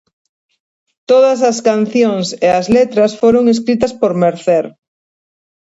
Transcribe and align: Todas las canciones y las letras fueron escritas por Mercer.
Todas 1.05 1.41
las 1.41 1.61
canciones 1.61 2.35
y 2.41 2.47
las 2.47 2.69
letras 2.69 3.19
fueron 3.19 3.47
escritas 3.49 3.93
por 3.93 4.15
Mercer. 4.15 4.75